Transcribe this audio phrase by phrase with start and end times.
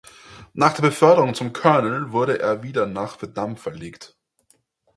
[0.53, 4.17] Nach der Beförderung zum Colonel wurde er wieder nach Vietnam verlegt.